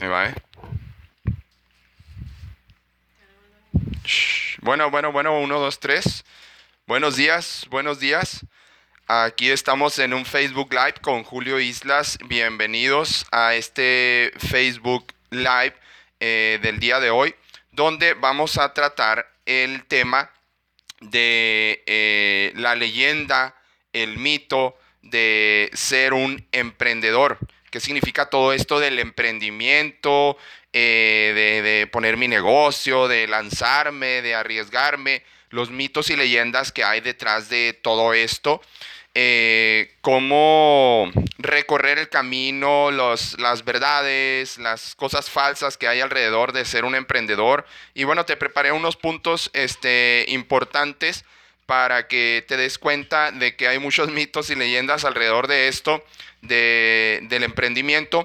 [0.00, 0.34] Ahí va, ¿eh?
[4.60, 6.24] Bueno, bueno, bueno, uno, dos, tres.
[6.86, 8.46] Buenos días, buenos días.
[9.08, 12.16] Aquí estamos en un Facebook Live con Julio Islas.
[12.26, 15.74] Bienvenidos a este Facebook Live
[16.20, 17.34] eh, del día de hoy,
[17.72, 20.30] donde vamos a tratar el tema
[21.00, 23.56] de eh, la leyenda,
[23.92, 27.38] el mito de ser un emprendedor.
[27.70, 30.36] ¿Qué significa todo esto del emprendimiento,
[30.72, 35.22] eh, de, poner mi negocio, de lanzarme, de arriesgarme?
[35.50, 38.60] Los mitos y leyendas que hay detrás de todo esto.
[39.14, 46.84] Eh, cómo recorrer el camino, las verdades, las cosas falsas que hay alrededor de ser
[46.84, 47.66] un emprendedor.
[47.94, 51.24] Y bueno, te preparé unos puntos este, importantes
[51.68, 56.02] para que te des cuenta de que hay muchos mitos y leyendas alrededor de esto,
[56.40, 58.24] del emprendimiento.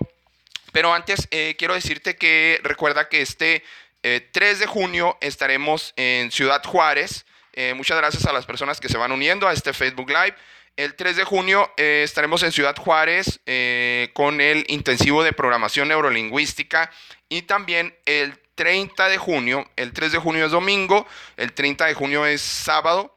[0.71, 3.61] Pero antes eh, quiero decirte que recuerda que este
[4.01, 7.25] 3 eh, de junio estaremos en Ciudad Juárez.
[7.51, 10.35] Eh, muchas gracias a las personas que se van uniendo a este Facebook Live.
[10.77, 13.41] El 3 de junio estaremos en Ciudad Juárez
[14.13, 16.89] con el intensivo de programación neurolingüística
[17.27, 21.93] y también el 30 de junio, el 3 de junio es domingo, el 30 de
[21.93, 23.13] junio es sábado,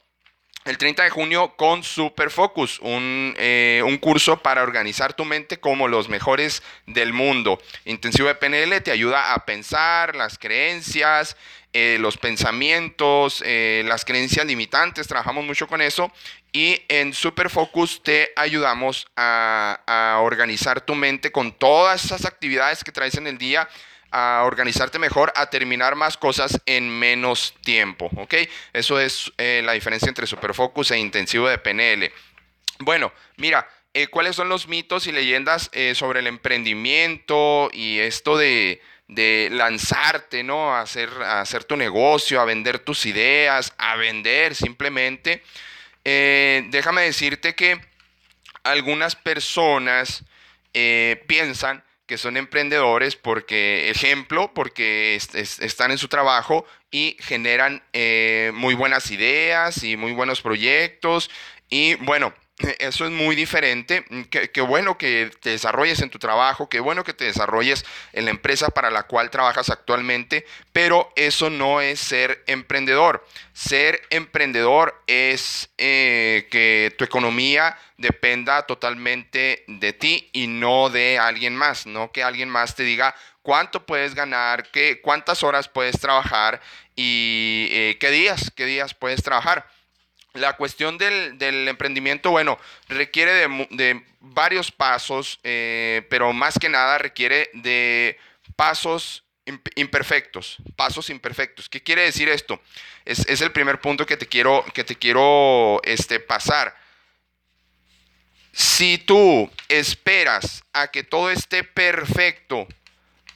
[0.66, 5.86] el 30 de junio con Super Focus, eh, un, curso para organizar tu mente como
[5.86, 7.60] los mejores del mundo.
[7.84, 11.36] Intensivo de PNL te ayuda a pensar las creencias,
[11.72, 16.12] eh, los pensamientos, eh, las creencias limitantes, trabajamos mucho con eso.
[16.52, 22.92] Y en Super Focus te ayudamos a organizar tu mente con todas esas actividades que
[22.92, 23.68] traes en el día
[24.18, 28.34] a organizarte mejor, a terminar más cosas en menos tiempo, ¿ok?
[28.72, 32.10] Eso es eh, la diferencia entre superfocus e intensivo de PNL.
[32.78, 38.38] Bueno, mira, eh, ¿cuáles son los mitos y leyendas eh, sobre el emprendimiento y esto
[38.38, 38.80] de,
[39.52, 40.74] lanzarte, ¿no?
[40.74, 45.42] A hacer, a hacer tu negocio, a vender tus ideas, a vender simplemente.
[46.02, 47.78] déjame decirte que
[48.64, 50.24] algunas personas
[50.72, 58.74] piensan que son emprendedores porque, ejemplo, porque están en su trabajo y generan eh, muy
[58.74, 61.30] buenas ideas y muy buenos proyectos.
[61.68, 64.04] Y bueno, eso es muy diferente.
[64.08, 68.24] Mm, qué, bueno que te desarrolles en tu trabajo, qué bueno que te desarrolles en
[68.24, 73.26] la empresa para la cual trabajas actualmente, pero eso no es ser emprendedor.
[73.52, 81.54] Ser emprendedor es eh, que tu economía dependa totalmente de ti y no de alguien
[81.56, 86.60] más, no que alguien más te diga cuánto puedes ganar, qué, cuántas horas puedes trabajar
[86.94, 89.66] y eh, qué días, qué días puedes trabajar.
[90.36, 92.58] La cuestión del, emprendimiento, bueno,
[92.88, 98.18] requiere de, varios pasos, eh, pero más que nada requiere de
[98.56, 99.24] pasos
[99.76, 101.68] imperfectos, pasos imperfectos.
[101.68, 102.60] ¿Qué quiere decir esto?
[103.04, 106.76] Es, el primer punto que te quiero, que te quiero este, pasar.
[108.52, 112.66] Si tú esperas a que todo esté perfecto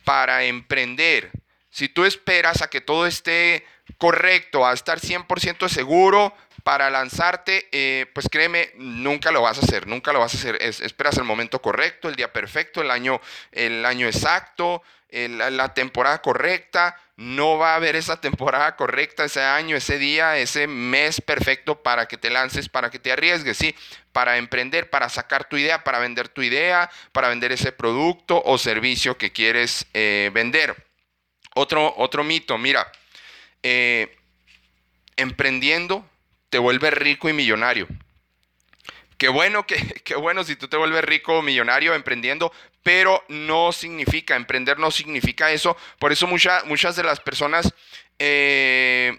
[0.05, 1.31] para emprender,
[1.71, 3.65] si tú esperas a que todo esté
[3.99, 9.87] correcto, a estar 100% seguro para lanzarte, eh, pues créeme, nunca lo vas a hacer,
[9.87, 10.59] nunca lo vas a hacer.
[10.60, 13.21] esperas el momento correcto, el día perfecto, el año,
[13.53, 16.97] el año exacto, la temporada correcta.
[17.16, 22.06] No va a haber esa temporada correcta, ese año, ese día, ese mes perfecto para
[22.06, 23.75] que te lances, para que te arriesgues, ¿sí?
[24.12, 28.56] Para emprender, para sacar tu idea, para vender tu idea, para vender ese producto o
[28.56, 30.87] servicio que quieres eh, vender.
[31.54, 32.91] Otro, otro mito, mira,
[33.62, 34.16] eh,
[35.16, 36.09] emprendiendo
[36.50, 37.88] te vuelves rico y millonario.
[39.16, 39.65] Qué bueno,
[40.05, 42.53] qué, bueno si tú te vuelves rico o millonario emprendiendo,
[42.83, 45.77] pero no significa, emprender no significa eso.
[45.99, 47.72] Por eso muchas de las personas,
[48.19, 49.19] eh,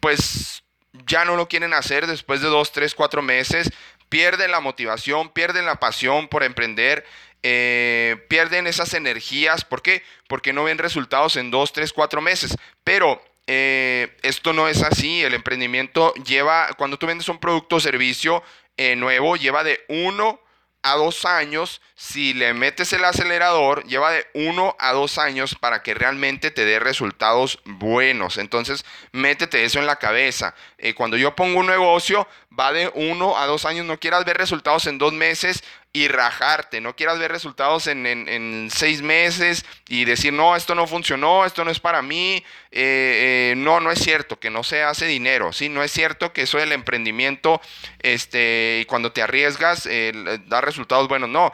[0.00, 0.64] pues
[1.06, 3.70] ya no lo quieren hacer después de dos, tres, cuatro meses,
[4.08, 7.04] pierden la motivación, pierden la pasión por emprender.
[7.44, 9.64] Eh, pierden esas energías.
[9.64, 10.02] ¿Por qué?
[10.26, 12.56] Porque no ven resultados en dos, tres, cuatro meses.
[12.82, 15.22] Pero eh, esto no es así.
[15.22, 18.42] El emprendimiento lleva, cuando tú vendes un producto o servicio
[18.76, 20.38] eh, nuevo, lleva de uno
[20.82, 21.80] a dos años.
[21.94, 26.66] Si le metes el acelerador, lleva de uno a dos años para que realmente te
[26.66, 28.36] dé resultados buenos.
[28.36, 30.54] Entonces, métete eso en la cabeza.
[30.76, 33.86] Eh, cuando yo pongo un negocio, va de uno a dos años.
[33.86, 39.00] No quieras ver resultados en dos meses y rajarte, no quieras ver resultados en, seis
[39.00, 43.80] meses y decir, no, esto no funcionó, esto no es para mí, eh, eh, no,
[43.80, 45.68] no es cierto que no se hace dinero, ¿sí?
[45.68, 47.60] No es cierto que eso del emprendimiento,
[48.00, 50.12] este, cuando te arriesgas, eh,
[50.46, 51.52] da resultados buenos, no,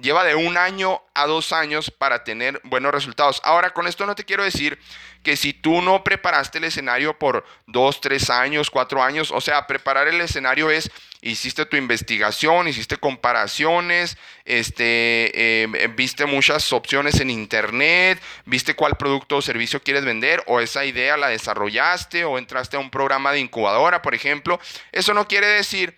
[0.00, 3.40] lleva de un año a dos años para tener buenos resultados.
[3.44, 4.78] Ahora, con esto no te quiero decir
[5.22, 9.66] que si tú no preparaste el escenario por dos, tres años, cuatro años, o sea,
[9.66, 10.90] preparar el escenario es,
[11.20, 19.36] hiciste tu investigación, hiciste comparaciones, este, em, viste muchas opciones en internet, viste cuál producto
[19.36, 23.40] o servicio quieres vender, o esa idea la desarrollaste, o entraste a un programa de
[23.40, 24.58] incubadora, por ejemplo.
[24.92, 25.96] Eso no quiere decir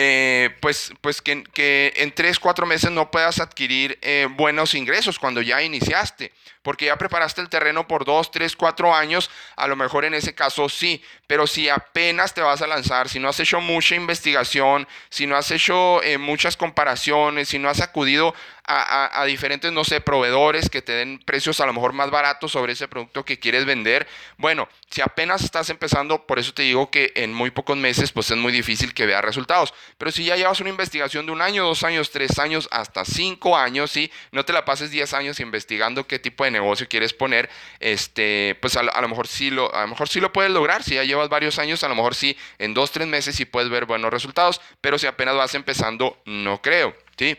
[0.00, 5.42] eh, pues, pues que, en tres, cuatro meses no puedas adquirir eh, buenos ingresos cuando
[5.42, 6.32] ya iniciaste,
[6.62, 10.34] porque ya preparaste el terreno por dos, tres, cuatro años, a lo mejor en ese
[10.34, 14.86] caso sí, pero si apenas te vas a lanzar, si no has hecho mucha investigación,
[15.10, 18.34] si no has hecho eh, muchas comparaciones, si no has acudido
[18.70, 22.74] a, diferentes, no sé, proveedores que te den precios a lo mejor más baratos sobre
[22.74, 24.06] ese producto que quieres vender.
[24.36, 28.30] Bueno, si apenas estás empezando, por eso te digo que en muy pocos meses, pues
[28.30, 29.72] es muy difícil que veas resultados.
[29.96, 33.56] Pero si ya llevas una investigación de un año, dos años, tres años, hasta cinco
[33.56, 34.12] años, ¿sí?
[34.32, 37.48] No te la pases diez años investigando qué tipo de negocio quieres poner,
[37.80, 40.82] este, pues a, lo mejor sí lo, a lo mejor sí lo puedes lograr.
[40.82, 43.70] Si ya llevas varios años, a lo mejor sí, en dos, tres meses sí puedes
[43.70, 44.60] ver buenos resultados.
[44.80, 47.36] Pero si apenas vas empezando, no creo, ¿sí?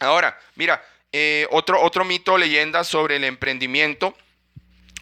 [0.00, 0.82] Ahora, mira,
[1.12, 4.14] eh, otro, otro mito leyenda sobre el emprendimiento.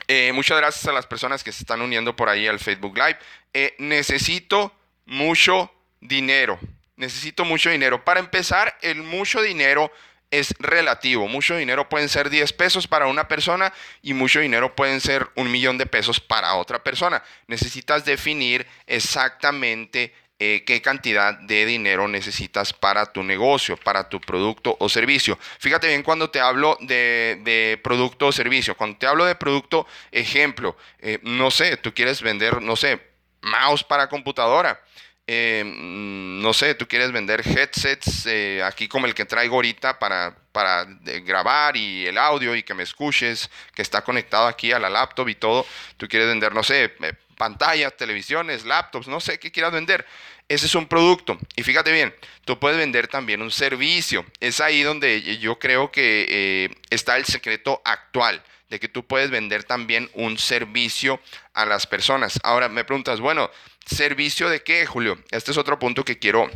[0.06, 3.18] Eh, muchas gracias a las personas que se están uniendo por ahí al Facebook Live.
[3.52, 4.74] Eh, necesito
[5.06, 6.58] mucho dinero.
[6.96, 8.04] Necesito mucho dinero.
[8.04, 9.90] Para empezar, el mucho dinero
[10.30, 11.28] es relativo.
[11.28, 13.72] Mucho dinero pueden ser 10 pesos para una persona
[14.02, 17.22] y mucho dinero pueden ser un millón de pesos para otra persona.
[17.46, 24.76] Necesitas definir exactamente eh, qué cantidad de dinero necesitas para tu negocio, para tu producto
[24.80, 25.38] o servicio.
[25.60, 28.76] Fíjate bien cuando te hablo de, producto o servicio.
[28.76, 33.00] Cuando te hablo de producto, ejemplo, eh, no sé, tú quieres vender, no sé,
[33.42, 34.82] mouse para computadora.
[35.26, 38.26] Eh, mm, no sé, tú quieres vender headsets
[38.62, 40.84] aquí como el que traigo ahorita para, para
[41.24, 45.28] grabar y el audio y que me escuches, que está conectado aquí a la laptop
[45.28, 45.66] y todo.
[45.96, 46.92] Tú quieres vender, no sé,
[47.36, 50.06] pantallas, televisiones, laptops, no sé qué quieras vender.
[50.48, 51.38] Ese es un producto.
[51.56, 54.26] Y fíjate bien, tú puedes vender también un servicio.
[54.40, 59.30] Es ahí donde yo creo que eh, está el secreto actual de que tú puedes
[59.30, 61.20] vender también un servicio
[61.54, 62.38] a las personas.
[62.42, 63.50] Ahora me preguntas, bueno,
[63.86, 65.22] ¿servicio de qué, Julio?
[65.30, 66.50] Este es otro punto que quiero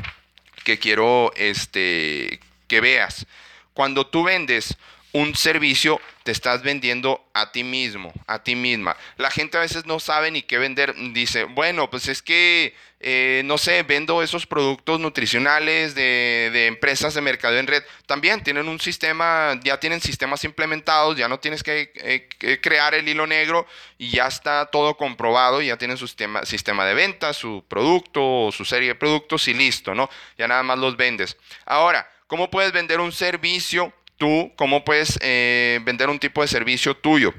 [0.64, 3.26] que quiero este que veas.
[3.72, 4.76] Cuando tú vendes
[5.12, 8.96] un servicio, te estás vendiendo a ti mismo, a ti misma.
[9.16, 10.94] La gente a veces no sabe ni qué vender.
[11.12, 17.20] Dice, bueno, pues es que, eh, no sé, vendo esos productos nutricionales de, empresas de
[17.20, 17.82] mercado en red.
[18.06, 23.08] También tienen un sistema, ya tienen sistemas implementados, ya no tienes que, eh, crear el
[23.08, 23.66] hilo negro
[23.98, 28.64] y ya está todo comprobado, ya tienen su sistema, sistema de venta, su producto su
[28.64, 30.08] serie de productos y listo, ¿no?
[30.36, 31.36] Ya nada más los vendes.
[31.66, 33.92] Ahora, ¿cómo puedes vender un servicio?
[34.18, 37.32] tú cómo puedes eh, vender un tipo de servicio tuyo.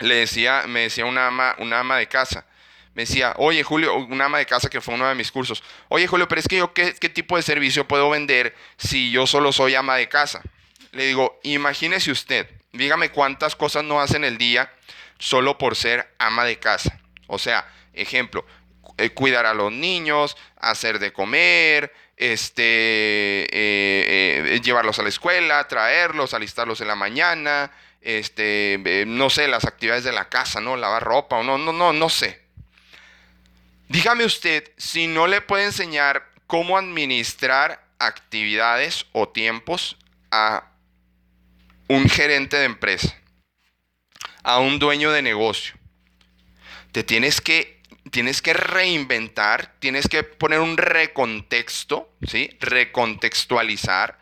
[0.00, 2.44] Le decía, me decía una ama, una ama de casa.
[2.94, 5.62] Me decía, oye Julio, una ama de casa que fue uno de mis cursos.
[5.88, 9.26] Oye Julio, pero es que yo, ¿qué, qué tipo de servicio puedo vender si yo
[9.26, 10.42] solo soy ama de casa?
[10.92, 14.72] Le digo, imagínese usted, dígame cuántas cosas no hace en el día
[15.18, 16.98] solo por ser ama de casa.
[17.28, 18.44] O sea, ejemplo,
[18.98, 23.46] eh, cuidar a los niños, hacer de comer, este, eh,
[24.54, 27.70] eh, llevarlos a la escuela, traerlos, alistarlos en la mañana,
[28.00, 30.76] este, no sé, las actividades de la casa, ¿no?
[30.76, 32.40] Lavar ropa o no, no, no, no sé.
[33.90, 39.96] Dígame usted si no le puede enseñar cómo administrar actividades o tiempos
[40.30, 40.70] a
[41.88, 43.20] un gerente de empresa,
[44.44, 45.74] a un dueño de negocio.
[46.92, 47.82] Te tienes que
[48.12, 52.56] tienes que reinventar, tienes que poner un recontexto, ¿sí?
[52.60, 54.20] Recontextualizar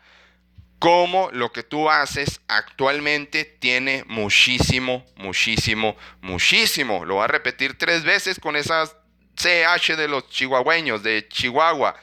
[0.79, 7.05] cómo lo que tú haces actualmente tiene muchísimo, muchísimo, muchísimo.
[7.05, 8.95] Lo voy a repetir tres veces con esas
[9.39, 11.95] CH de los chihuahueños, de Chihuahua.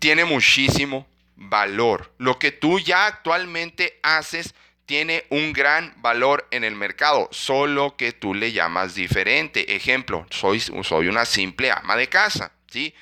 [0.00, 2.12] Tiene muchísimo valor.
[2.18, 8.12] Lo que tú ya actualmente haces tiene un gran valor en el mercado, solo que
[8.12, 9.76] tú le llamas diferente.
[9.76, 12.94] Ejemplo, soy, soy una simple ama de casa, ¿sí?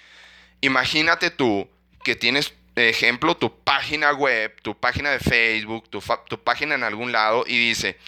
[0.60, 1.68] Imagínate tú
[2.04, 7.10] que tienes, ejemplo, tu página web, tu página de Facebook, tu, tu página en algún
[7.10, 7.98] lado y dice,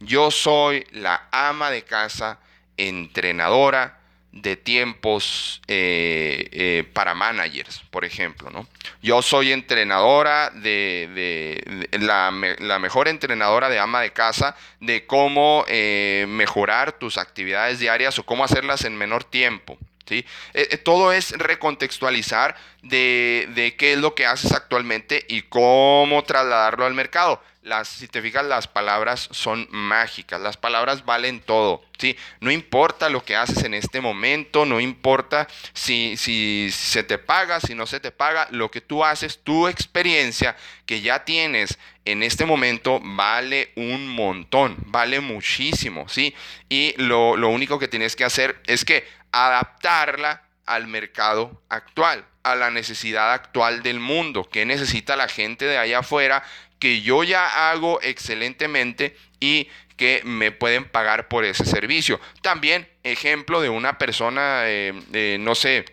[0.00, 2.40] yo soy la ama de casa
[2.76, 3.99] entrenadora
[4.32, 8.50] de tiempos eh, eh, para managers, por ejemplo.
[8.50, 8.66] ¿no?
[9.02, 12.30] Yo soy entrenadora de, la,
[12.78, 18.44] mejor entrenadora de ama de casa de cómo eh, mejorar tus actividades diarias o cómo
[18.44, 19.78] hacerlas en menor tiempo.
[20.06, 20.24] ¿sí?
[20.54, 26.86] Eh, todo es recontextualizar de, de, qué es lo que haces actualmente y cómo trasladarlo
[26.86, 27.42] al mercado.
[27.62, 32.16] Las, si te fijas, las palabras son mágicas, las palabras valen todo, ¿sí?
[32.40, 37.60] No importa lo que haces en este momento, no importa si, si se te paga,
[37.60, 42.22] si no se te paga, lo que tú haces, tu experiencia que ya tienes en
[42.22, 46.34] este momento vale un montón, vale muchísimo, ¿sí?
[46.70, 52.54] Y lo, lo único que tienes que hacer es que adaptarla al mercado actual, a
[52.54, 56.42] la necesidad actual del mundo, que necesita la gente de allá afuera,
[56.80, 62.20] que yo ya hago excelentemente y que me pueden pagar por ese servicio.
[62.40, 65.84] También ejemplo de una persona, eh, no sé,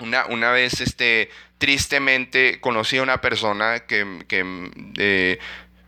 [0.00, 4.20] una, una vez este, tristemente conocí a una persona que,
[4.98, 5.38] eh,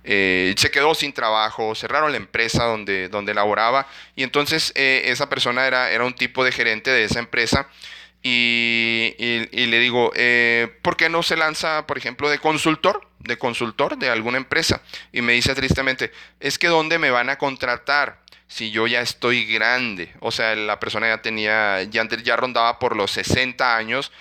[0.05, 5.67] eh, se quedó sin trabajo, cerraron la empresa donde, donde laboraba y entonces esa persona
[5.67, 7.71] era, era un tipo de gerente de esa empresa
[8.27, 9.15] y,
[9.67, 13.07] le digo, eh, ¿por qué no se lanza, por ejemplo, de consultor?
[13.25, 14.81] De consultor de alguna empresa.
[15.13, 18.23] Y me dice tristemente, es que ¿dónde me van a contratar?
[18.47, 20.13] Si yo ya estoy grande.
[20.21, 24.13] O sea, la persona ya tenía, ya, ya rondaba por los 60 años.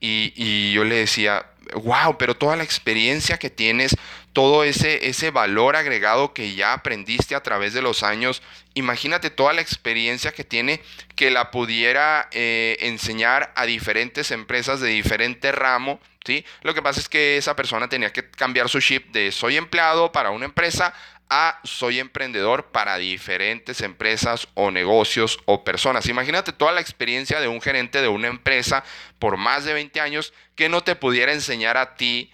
[0.00, 3.96] Y, y yo le decía, wow, pero toda la experiencia que tienes,
[4.32, 8.42] todo ese, ese valor agregado que ya aprendiste a través de los años,
[8.74, 10.80] imagínate toda la experiencia que tiene
[11.14, 16.00] que la pudiera eh, enseñar a diferentes empresas de diferente ramo.
[16.24, 16.44] ¿sí?
[16.62, 20.12] Lo que pasa es que esa persona tenía que cambiar su chip de soy empleado
[20.12, 20.94] para una empresa
[21.28, 26.08] a soy emprendedor para diferentes empresas o negocios o personas.
[26.08, 28.84] Imagínate toda la experiencia de un gerente de una empresa
[29.18, 32.30] por más de 20 años que no te pudiera enseñar a ti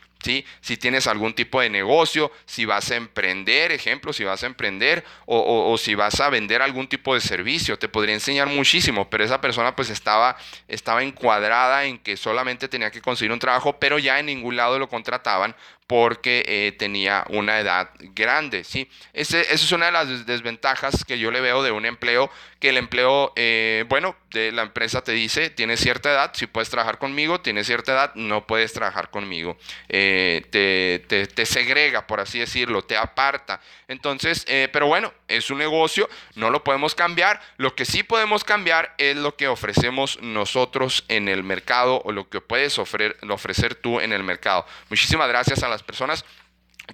[0.61, 5.05] si tienes algún tipo de negocio, si vas a emprender, ejemplo, si vas a emprender
[5.27, 9.41] o, si vas a vender algún tipo de servicio, te podría enseñar muchísimo, pero esa
[9.41, 10.37] persona pues estaba,
[10.69, 14.79] estaba encuadrada en que solamente tenía que conseguir un trabajo, pero ya en ningún lado
[14.79, 15.57] lo contrataban
[15.93, 18.89] porque eh, tenía una edad grande, ¿sí?
[19.13, 22.31] esa es una de las desventajas que yo le veo de un empleo,
[22.61, 26.71] que el empleo, eh, bueno, de la empresa te dice, tienes cierta edad, si puedes
[26.71, 29.59] trabajar conmigo, tienes cierta edad, no puedes trabajar conmigo.
[29.91, 33.61] Eh, te, te, segrega, por así decirlo, te aparta.
[33.89, 37.43] Entonces, pero bueno, es un negocio, no lo podemos cambiar.
[37.59, 42.31] Lo que sí podemos cambiar es lo que ofrecemos nosotros en el mercado o lo
[42.31, 44.65] que puedes ofrecer, ofrecer tú en el mercado.
[44.89, 46.25] Muchísimas gracias a las personas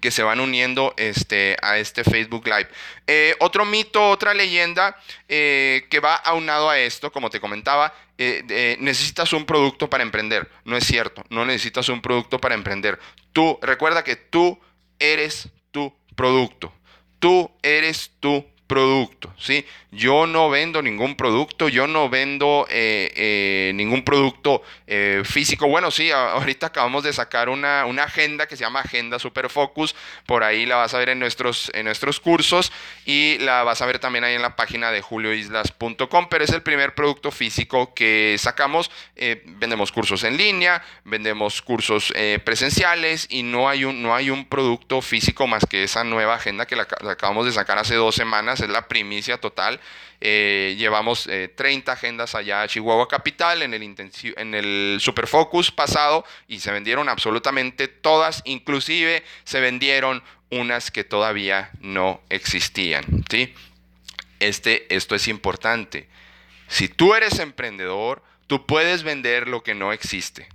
[0.01, 2.69] que se van uniendo este, a este Facebook Live.
[3.07, 4.97] Eh, otro mito, otra leyenda
[5.29, 10.51] eh, que va aunado a esto, como te comentaba, eh, necesitas un producto para emprender.
[10.65, 12.99] No es cierto, no necesitas un producto para emprender.
[13.33, 14.61] Tú, recuerda que tú
[14.99, 16.73] eres tu producto.
[17.19, 19.67] Tú eres tu producto, ¿sí?
[19.91, 25.67] Yo no vendo ningún producto, yo no vendo eh, eh, ningún producto eh, físico.
[25.67, 29.97] Bueno, sí, ahorita acabamos de sacar una, agenda que se llama Agenda Super Focus,
[30.27, 32.71] por ahí la vas a ver en nuestros, en nuestros cursos
[33.07, 36.63] y la vas a ver también ahí en la página de julioislas.com, pero es el
[36.63, 38.91] primer producto físico que sacamos.
[39.17, 42.13] vendemos cursos en línea, vendemos cursos
[42.45, 46.67] presenciales y no hay, un, no hay un producto físico más que esa nueva agenda
[46.67, 49.81] que la acabamos de sacar hace dos semanas es la primicia total.
[50.21, 56.25] Eh, llevamos 30 eh, agendas allá a Chihuahua Capital en el, en el Superfocus pasado
[56.49, 63.05] y se vendieron absolutamente todas, inclusive se vendieron unas que todavía no existían.
[63.31, 63.55] ¿sí?
[64.41, 66.09] Este, esto es importante.
[66.69, 70.49] Si tú eres emprendedor, tú puedes vender lo que no existe.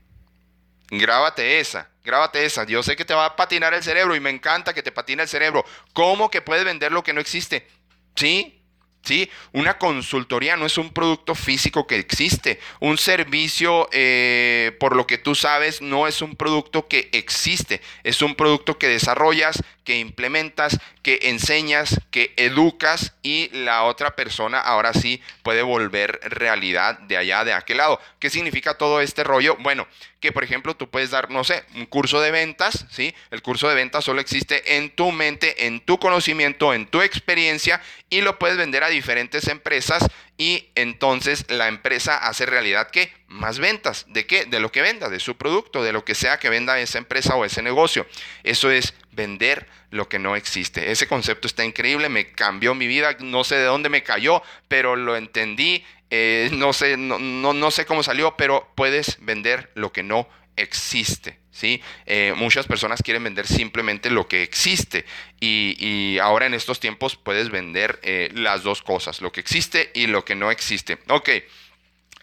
[0.90, 2.66] Grábate esa, grábate esa.
[2.66, 5.24] Yo sé que te va a patinar el cerebro y me encanta que te patine
[5.24, 5.66] el cerebro.
[5.94, 7.68] ¿Cómo que puedes vender lo que no existe?
[8.16, 8.60] ¿Sí?
[9.04, 9.30] ¿Sí?
[9.52, 12.62] Una consultoría no es un producto físico que existe.
[12.80, 17.82] Un servicio, eh, por lo que tú sabes, no es un producto que existe.
[18.04, 24.60] Es un producto que desarrollas, que implementas, que enseñas, que educas y la otra persona
[24.60, 28.00] ahora sí puede volver realidad de allá, de aquel lado.
[28.20, 29.58] ¿Qué significa todo este rollo?
[29.60, 29.86] Bueno,
[30.24, 33.14] que por ejemplo tú puedes dar, no sé, un curso de ventas, ¿sí?
[33.30, 37.82] El curso de ventas solo existe en tu mente, en tu conocimiento, en tu experiencia
[38.10, 43.60] y lo puedes vender a diferentes empresas y entonces la empresa hace realidad que más
[43.60, 44.06] ventas.
[44.08, 44.46] ¿De qué?
[44.46, 47.36] De lo que venda, de su producto, de lo que sea que venda esa empresa
[47.36, 48.08] o ese negocio.
[48.44, 50.90] Eso es vender lo que no existe.
[50.90, 54.96] Ese concepto está increíble, me cambió mi vida, no sé de dónde me cayó, pero
[54.96, 55.84] lo entendí
[56.16, 61.40] eh, no, sé, no, no, sé cómo salió, pero puedes vender lo que no existe.
[61.50, 61.82] ¿sí?
[62.06, 65.06] Eh, muchas personas quieren vender simplemente lo que existe
[65.40, 70.06] y, ahora en estos tiempos puedes vender eh, las dos cosas, lo que existe y
[70.06, 71.00] lo que no existe.
[71.10, 71.30] Ok,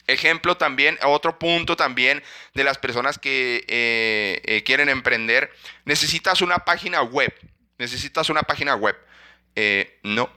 [0.06, 2.23] Ejemplo también, otro punto también
[2.54, 5.52] de las personas que quieren emprender,
[5.85, 7.32] necesitas una página web,
[7.78, 8.97] necesitas una página web.
[10.02, 10.28] No,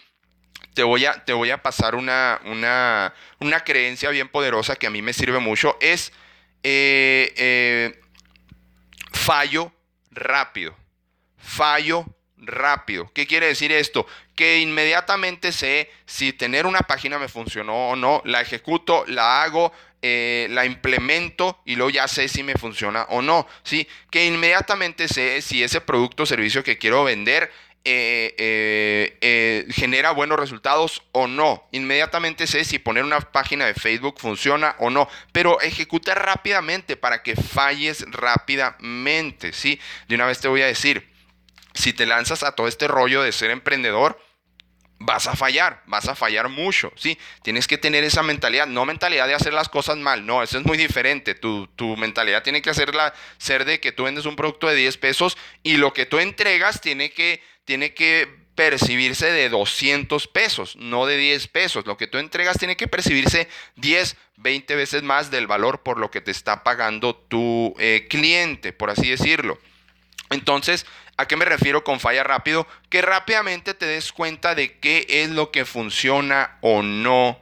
[0.73, 4.91] Te voy a, te voy a pasar una, una, una creencia bien poderosa que a
[4.91, 6.13] mí me sirve mucho, es
[6.63, 8.01] eh, eh,
[9.13, 9.71] fallo
[10.11, 10.75] rápido,
[11.37, 12.05] fallo
[12.37, 13.11] rápido.
[13.13, 14.05] ¿Qué quiere decir esto?
[14.41, 19.71] Que inmediatamente sé si tener una página me funcionó o no, la ejecuto, la hago,
[20.01, 23.47] eh, la implemento y luego ya sé si me funciona o no.
[23.61, 23.87] ¿sí?
[24.09, 27.51] Que inmediatamente sé si ese producto o servicio que quiero vender
[27.85, 28.33] eh,
[29.21, 31.67] eh, genera buenos resultados o no.
[31.71, 35.07] Inmediatamente sé si poner una página de Facebook funciona o no.
[35.31, 39.53] Pero ejecuta rápidamente para que falles rápidamente.
[39.53, 39.79] ¿sí?
[40.07, 41.11] De una vez te voy a decir,
[41.75, 44.19] si te lanzas a todo este rollo de ser emprendedor,
[45.03, 47.17] vas a fallar, vas a fallar mucho, ¿sí?
[47.43, 50.65] Tienes que tener esa mentalidad, no mentalidad de hacer las cosas mal, no, eso es
[50.65, 51.35] muy diferente.
[51.35, 55.37] Tu, mentalidad tiene que hacerla, ser de que tú vendes un producto de 10 pesos
[55.63, 61.17] y lo que tú entregas tiene que, tiene que percibirse de 200 pesos, no de
[61.17, 61.85] 10 pesos.
[61.85, 66.11] Lo que tú entregas tiene que percibirse 10, 20 veces más del valor por lo
[66.11, 69.59] que te está pagando tu eh, cliente, por así decirlo.
[70.29, 70.85] Entonces,
[71.21, 72.65] ¿A qué me refiero con falla rápido?
[72.89, 77.37] Que rápidamente te des cuenta de qué es lo que funciona o no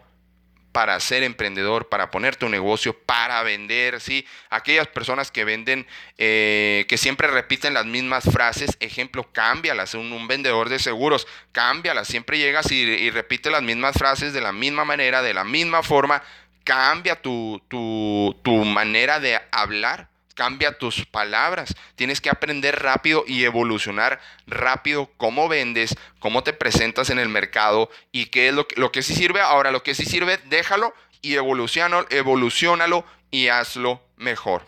[0.73, 4.27] para ser emprendedor, para poner tu negocio, para vender, ¿sí?
[4.49, 5.87] Aquellas personas que venden,
[6.17, 12.09] eh, que siempre repiten las mismas frases, ejemplo, cámbialas, un, un vendedor de seguros, cámbialas,
[12.09, 15.83] siempre llegas y, y repite las mismas frases de la misma manera, de la misma
[15.83, 16.21] forma,
[16.65, 21.75] cambia tu, tu, tu manera de hablar cambia tus palabras.
[21.97, 27.89] Tienes que aprender rápido y evolucionar rápido cómo vendes, cómo te presentas en el mercado
[28.13, 29.41] y qué es lo que, lo que sí sirve.
[29.41, 34.65] Ahora, lo que sí sirve, déjalo y evolucionalo, y hazlo mejor.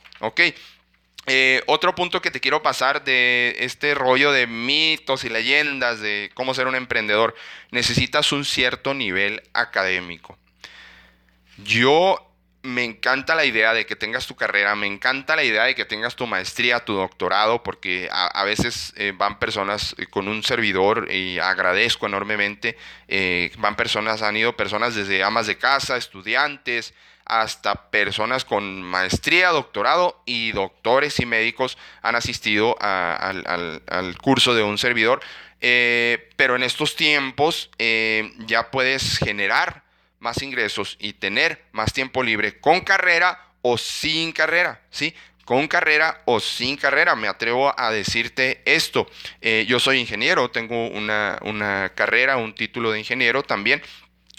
[1.27, 6.31] Eh, otro punto que te quiero pasar de este rollo de mitos y leyendas de
[6.33, 7.33] cómo ser un emprendedor,
[7.69, 10.37] necesitas un cierto nivel académico.
[11.63, 12.30] Yo
[12.63, 15.85] me encanta la idea de que tengas tu carrera, me encanta la idea de que
[15.85, 21.11] tengas tu maestría, tu doctorado, porque a, veces eh, van personas eh, con un servidor
[21.11, 26.93] y agradezco enormemente, eh, van personas, han ido personas desde amas de casa, estudiantes,
[27.25, 34.77] hasta personas con maestría, doctorado y doctores y médicos han asistido al, curso de un
[34.77, 35.21] servidor.
[35.59, 39.83] pero en estos tiempos ya puedes generar
[40.21, 45.13] más ingresos y tener más tiempo libre con carrera o sin carrera, ¿sí?
[45.43, 49.09] Con carrera o sin carrera, me atrevo a decirte esto.
[49.41, 53.81] Eh, yo soy ingeniero, tengo una, una carrera, un título de ingeniero también.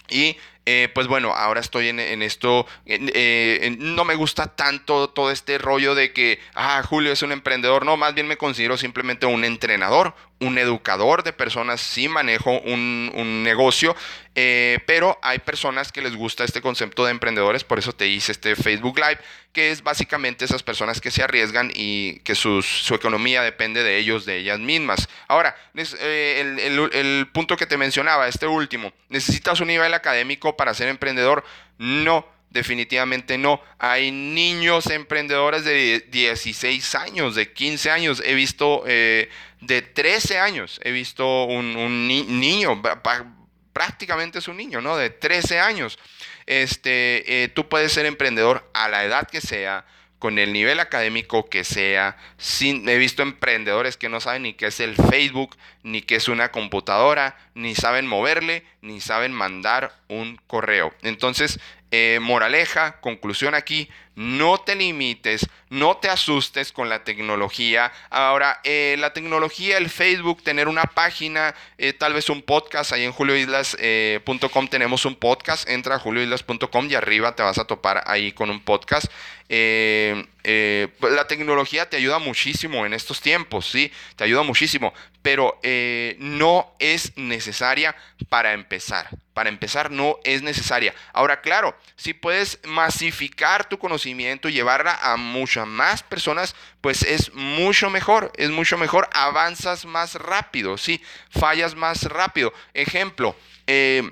[0.09, 5.59] Y eh, pues bueno, ahora estoy en, esto, eh, no me gusta tanto todo este
[5.59, 9.45] rollo de que, ah, Julio es un emprendedor, no, más bien me considero simplemente un
[9.45, 13.97] entrenador, un educador de personas, sí manejo un, negocio,
[14.35, 18.33] eh, pero hay personas que les gusta este concepto de emprendedores, por eso te hice
[18.33, 19.19] este Facebook Live,
[19.53, 22.63] que es básicamente esas personas que se arriesgan y que su
[22.95, 25.09] economía depende de ellos, de ellas mismas.
[25.29, 30.75] Ahora, eh, el, el punto que te mencionaba, este último, ¿necesitas un nivel académico para
[30.75, 31.45] ser emprendedor?
[31.79, 33.61] No definitivamente no.
[33.79, 38.23] Hay niños emprendedores de 16 años, de 15 años.
[38.25, 39.29] He visto eh,
[39.61, 42.83] de 13 años, he visto un, niño,
[43.73, 44.97] prácticamente es un niño, ¿no?
[44.97, 45.99] De 13 años.
[46.47, 49.87] Este, eh, tú puedes ser emprendedor a la edad que sea,
[50.19, 52.17] con el nivel académico que sea.
[52.37, 56.29] Sin, he visto emprendedores que no saben ni qué es el Facebook, ni qué es
[56.29, 60.95] una computadora, ni saben moverle, ni saben mandar un correo.
[61.03, 61.59] Entonces,
[61.93, 67.93] eh, moraleja, conclusión aquí, no te limites, no te asustes con la tecnología.
[68.11, 73.05] Ahora, eh, la tecnología, el Facebook, tener una página, eh, tal vez un podcast, ahí
[73.05, 78.33] en julioislas.com tenemos un podcast, entra a julioislas.com y arriba te vas a topar ahí
[78.33, 79.07] con un podcast.
[79.49, 83.93] Pues, la tecnología te ayuda muchísimo en estos tiempos, ¿sí?
[84.17, 85.59] Te ayuda muchísimo, pero
[86.19, 87.95] no es necesaria
[88.29, 89.09] para empezar.
[89.35, 90.95] Para empezar, no es necesaria.
[91.13, 94.02] Ahora, claro, si puedes masificar tu conocimiento
[94.49, 99.09] y llevarla a muchas más personas, pues es mucho mejor, es mucho mejor.
[99.13, 102.53] Avanzas más rápido, sí, fallas más rápido.
[102.75, 103.37] Ejemplo,
[103.67, 104.03] eh,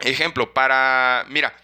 [0.00, 1.54] ejemplo, para, mira,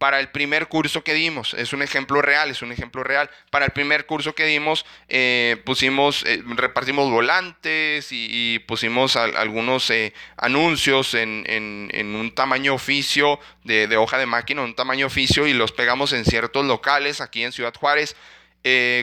[0.00, 1.52] para el primer curso que dimos.
[1.52, 3.28] Es un ejemplo real, es un ejemplo real.
[3.50, 10.14] Para el primer curso que dimos, eh, pusimos, eh, repartimos volantes y, pusimos algunos eh,
[10.38, 11.44] anuncios en,
[11.92, 16.24] un tamaño oficio de, de, hoja de máquina, un tamaño oficio y los pegamos en
[16.24, 18.16] ciertos locales aquí en Ciudad Juárez.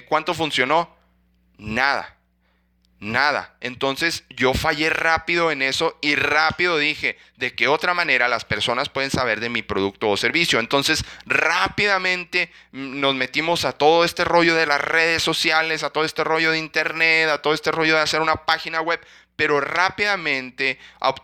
[0.08, 0.98] ¿Cuánto funcionó?
[1.60, 2.17] Nada
[3.00, 3.56] Nada.
[3.62, 8.90] Entonces yo fallé rápido en eso y rápido dije, ¿de qué otra manera las personas
[8.90, 10.60] pueden saber de mi producto o servicio?
[10.60, 16.06] Entonces rápidamente mm, nos metimos a todo este rollo de las redes sociales, a todo
[16.06, 19.00] este rollo de internet, a todo este rollo de hacer una página web,
[19.36, 20.80] pero rápidamente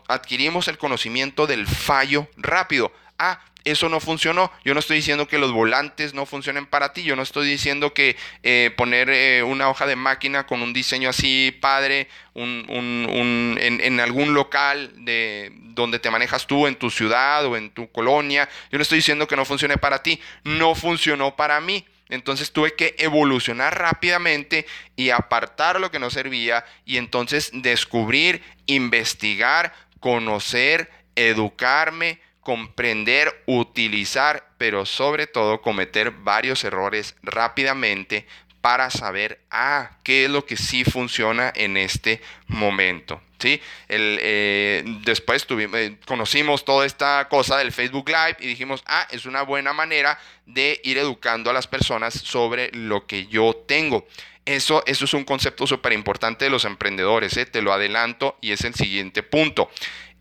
[0.07, 2.93] adquirimos el conocimiento del fallo rápido.
[3.17, 4.51] Ah, eso no funcionó.
[4.63, 7.03] Yo no estoy diciendo que los volantes no funcionen para ti.
[7.03, 11.09] Yo no estoy diciendo que eh, poner eh, una hoja de máquina con un diseño
[11.09, 17.69] así padre en, algún local de, donde te manejas tú, en tu ciudad o en
[17.69, 18.49] tu colonia.
[18.71, 20.19] Yo no estoy diciendo que no funcione para ti.
[20.43, 21.85] No funcionó para mí.
[22.09, 29.73] Entonces tuve que evolucionar rápidamente y apartar lo que no servía y entonces descubrir, investigar,
[29.99, 38.25] conocer, educarme, comprender, utilizar, pero sobre todo cometer varios errores rápidamente
[38.63, 43.21] para saber, ah, qué es lo que sí funciona en este momento.
[43.37, 43.61] ¿sí?
[43.89, 49.05] El, eh, después tuvimos, eh, conocimos toda esta cosa del Facebook Live y dijimos, ah,
[49.11, 54.07] es una buena manera de ir educando a las personas sobre lo que yo tengo.
[54.45, 57.45] Eso, eso es un concepto súper importante de los emprendedores, ¿eh?
[57.45, 59.69] te lo adelanto y es el siguiente punto.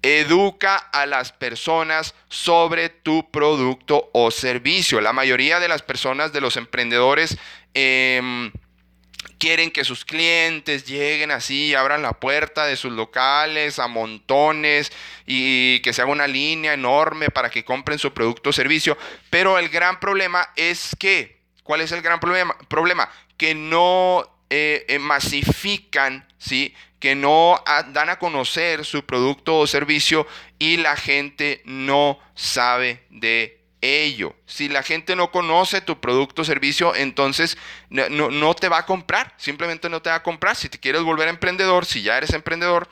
[0.02, 5.00] Educa a las personas sobre tu producto o servicio.
[5.00, 7.38] La mayoría de las personas, de los emprendedores,
[7.74, 8.50] em,
[9.38, 14.92] quieren que sus clientes lleguen así, abran la puerta de sus locales a montones
[15.26, 18.96] y que se haga una línea enorme para que compren su producto o servicio.
[19.30, 22.56] Pero el gran problema es que, ¿cuál es el gran problema?
[22.68, 26.74] Problema que no eh, eh, masifican, ¿sí?
[27.02, 30.24] Que no dan a conocer su producto o servicio
[30.60, 34.36] y la gente no sabe de ello.
[34.46, 37.58] Si la gente no conoce tu producto o servicio, entonces
[37.90, 40.54] no, no, te va a comprar, simplemente no te va a comprar.
[40.54, 42.88] Si te quieres volver emprendedor, si ya eres emprendedor,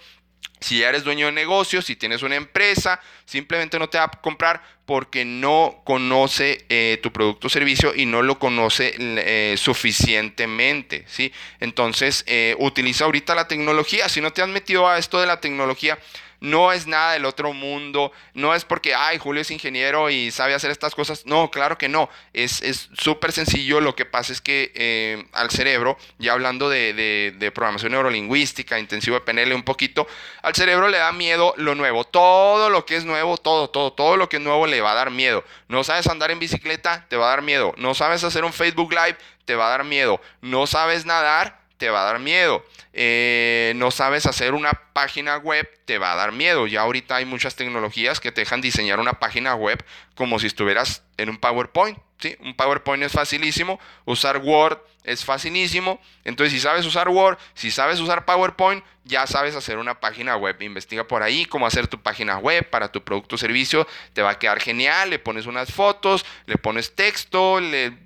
[0.60, 4.10] si ya eres dueño de negocio, si tienes una empresa, simplemente no te va a
[4.10, 11.04] comprar porque no conoce eh, tu producto o servicio y no lo conoce eh, suficientemente,
[11.06, 11.32] ¿sí?
[11.60, 14.08] Entonces, eh, utiliza ahorita la tecnología.
[14.08, 15.98] Si no te has metido a esto de la tecnología,
[16.40, 20.54] no es nada del otro mundo, no es porque, ay, Julio es ingeniero y sabe
[20.54, 21.26] hacer estas cosas.
[21.26, 22.08] No, claro que no.
[22.32, 23.80] Es súper sencillo.
[23.80, 26.94] Lo que pasa es que eh, al cerebro, ya hablando de,
[27.38, 30.06] de, programación neurolingüística, intensivo de PNL un poquito,
[30.42, 32.04] al cerebro le da miedo lo nuevo.
[32.04, 34.94] Todo lo que es nuevo, todo, todo, todo lo que es nuevo le va a
[34.94, 35.44] dar miedo.
[35.68, 37.74] No sabes andar en bicicleta, te va a dar miedo.
[37.76, 40.20] No sabes hacer un Facebook Live, te va a dar miedo.
[40.40, 42.62] No sabes nadar, te va a dar miedo.
[42.92, 46.66] Eh, no sabes hacer una página web, te va a dar miedo.
[46.66, 49.82] Ya ahorita hay muchas tecnologías que te dejan diseñar una página web
[50.14, 51.98] como si estuvieras en un PowerPoint.
[52.18, 52.36] ¿sí?
[52.40, 55.98] Un PowerPoint es facilísimo, usar Word es facilísimo.
[56.24, 60.60] Entonces, si sabes usar Word, si sabes usar PowerPoint, ya sabes hacer una página web.
[60.60, 63.86] Investiga por ahí cómo hacer tu página web para tu producto o servicio.
[64.12, 65.08] Te va a quedar genial.
[65.08, 67.96] Le pones unas fotos, le pones texto, le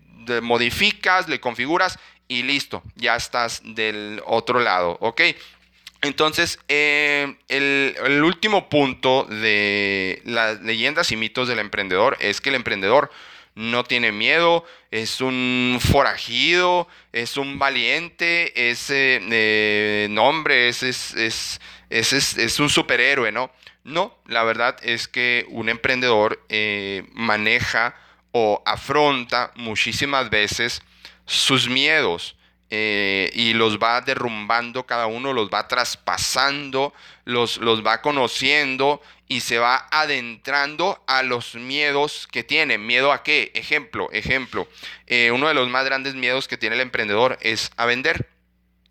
[0.43, 5.23] modificas, le configuras y listo, ya estás del otro lado, ¿ok?
[6.05, 12.57] Entonces, eh, el, último punto de las leyendas y mitos del emprendedor es que el
[12.57, 13.11] emprendedor
[13.55, 22.61] no tiene miedo, es un forajido, es un valiente, es eh, nombre, es, es, es,
[22.61, 23.51] un superhéroe, ¿no?
[23.85, 27.95] No, la verdad es que un emprendedor eh, maneja
[28.33, 30.83] o afronta muchísimas veces
[31.27, 32.37] sus miedos
[32.71, 36.93] eh, y los va derrumbando cada uno, los va traspasando,
[37.25, 42.79] los, los va conociendo y se va adentrando a los miedos que tiene.
[42.79, 43.53] ¿Miedo a qué?
[43.55, 44.69] Ejemplo, ejemplo.
[45.07, 48.29] Eh, uno de los más grandes miedos que tiene el emprendedor es a vender,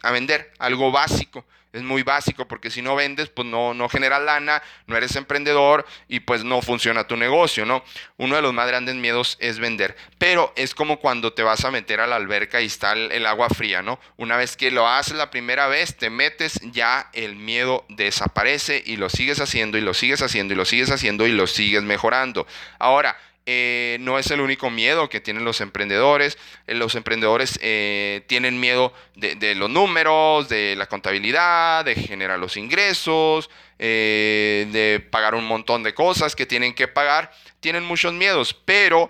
[0.01, 4.21] a vender algo básico es muy básico porque si no vendes, pues no, no generas
[4.21, 7.83] lana, no eres emprendedor y pues no funciona tu negocio, ¿no?
[8.17, 11.71] Uno de los más grandes miedos es vender, pero es como cuando te vas a
[11.71, 13.99] meter a la alberca y está el, agua fría, ¿no?
[14.17, 18.97] Una vez que lo haces la primera vez, te metes, ya el miedo desaparece y
[18.97, 22.45] lo sigues haciendo y lo sigues haciendo y lo sigues haciendo y lo sigues mejorando.
[22.77, 26.37] Ahora, eh, no es el único miedo que tienen los emprendedores.
[26.67, 32.55] Eh, los emprendedores eh, tienen miedo de, los números, de la contabilidad, de generar los
[32.55, 37.31] ingresos, de pagar un montón de cosas que tienen que pagar.
[37.59, 39.09] Tienen muchos miedos, pero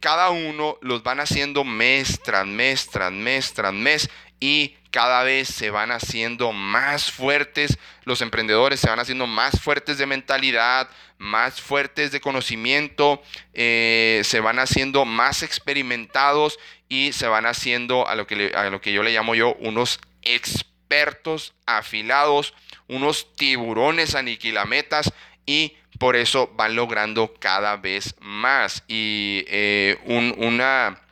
[0.00, 4.08] cada uno los van haciendo mes tras mes, tras mes, tras mes
[4.40, 9.98] y cada vez se van haciendo más fuertes, los emprendedores se van haciendo más fuertes
[9.98, 17.44] de mentalidad, más fuertes de conocimiento, eh, se van haciendo más experimentados y se van
[17.44, 22.54] haciendo a lo, que a lo que yo le llamo yo unos expertos afilados,
[22.88, 25.12] unos tiburones aniquilametas
[25.44, 28.82] y por eso van logrando cada vez más.
[28.88, 31.02] Y eh, una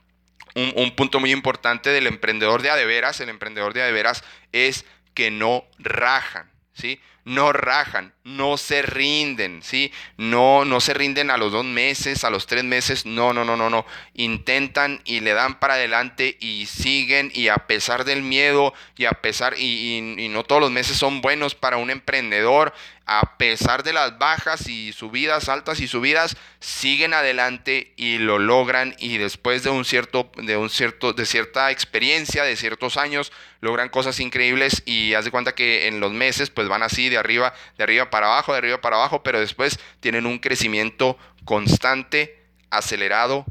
[0.54, 5.64] un, punto muy importante del emprendedor de adeveras, el emprendedor de adeveras es que no
[5.78, 7.00] rajan, ¿sí?
[7.24, 9.90] No rajan, no se rinden, ¿sí?
[10.18, 13.56] No, no se rinden a los dos meses, a los tres meses, no, no, no,
[13.56, 13.86] no, no.
[14.12, 19.12] Intentan y le dan para adelante y siguen y a pesar del miedo y a
[19.12, 22.74] pesar, y, y no todos los meses son buenos para un emprendedor,
[23.06, 28.94] a pesar de las bajas y subidas, altas y subidas, siguen adelante y lo logran
[28.98, 33.90] y después de un cierto, de un cierto, de cierta experiencia, de ciertos años, logran
[33.90, 37.52] cosas increíbles y haz de cuenta que en los meses pues van así de arriba,
[37.76, 42.38] de arriba para abajo, de arriba para abajo, pero después tienen un crecimiento constante,
[42.70, 43.44] acelerado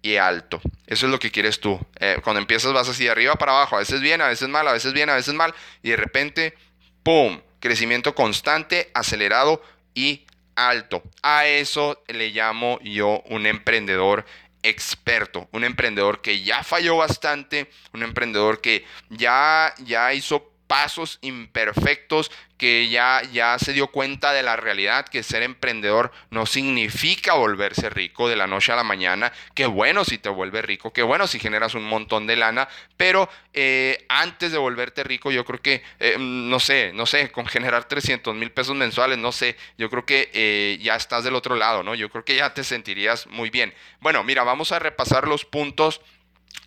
[0.00, 0.60] y alto.
[0.86, 1.80] Eso es lo que quieres tú.
[1.98, 4.66] Eh, cuando empiezas vas así de arriba para abajo, a veces bien, a veces mal,
[4.68, 6.54] a veces bien, a veces mal, y de repente,
[7.02, 7.40] ¡pum!
[7.62, 9.62] Crecimiento constante, acelerado
[9.94, 11.02] y alto.
[11.22, 14.26] A eso le llamo yo un emprendedor
[14.64, 22.30] experto, un emprendedor que ya falló bastante, un emprendedor que ya, ya hizo pasos imperfectos,
[22.56, 27.90] que ya, ya se dio cuenta de la realidad, que ser emprendedor no significa volverse
[27.90, 29.34] rico de la noche a la mañana.
[29.54, 33.28] Qué bueno si te vuelves rico, qué bueno si generas un montón de lana, pero
[33.52, 37.86] eh, antes de volverte rico, yo creo que, eh, no sé, no sé, con generar
[37.86, 41.82] 300 mil pesos mensuales, no sé, yo creo que eh, ya estás del otro lado,
[41.82, 41.94] ¿no?
[41.94, 43.74] Yo creo que ya te sentirías muy bien.
[44.00, 46.00] Bueno, mira, vamos a repasar los puntos